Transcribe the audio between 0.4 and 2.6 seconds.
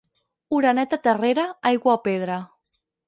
Oreneta terrera, aigua o pedra.